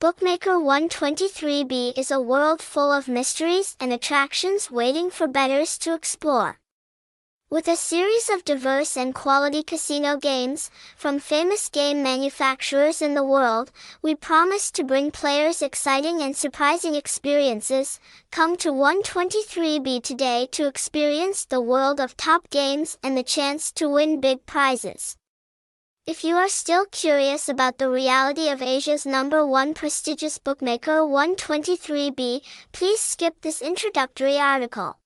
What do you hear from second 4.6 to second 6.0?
waiting for bettors to